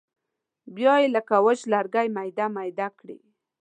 [0.83, 3.17] یا یې لکه وچ لرګی میده میده کړي.